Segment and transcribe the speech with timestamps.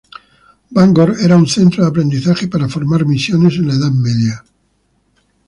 [0.75, 4.43] Bangor era un centro de aprendizaje para formar misiones en la Edad Media.